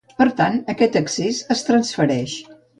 [0.19, 2.39] Per tant, aquest excés es transfereix.